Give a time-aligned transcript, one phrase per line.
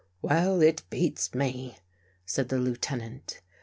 [0.23, 1.77] "Well, it beats me,"
[2.25, 3.41] said the Lieutenant.